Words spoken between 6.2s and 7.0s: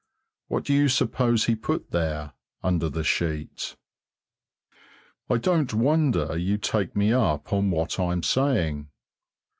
you take